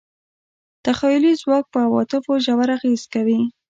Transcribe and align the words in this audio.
تخیلي 0.85 1.33
ځواک 1.41 1.65
په 1.73 1.79
عواطفو 1.87 2.33
ژور 2.45 2.69
اغېز 2.77 3.01
کوي. 3.13 3.39